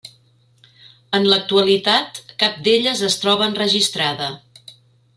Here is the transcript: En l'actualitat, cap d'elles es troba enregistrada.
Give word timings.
En 1.17 1.27
l'actualitat, 1.33 2.23
cap 2.45 2.57
d'elles 2.69 3.05
es 3.13 3.21
troba 3.25 3.49
enregistrada. 3.53 4.35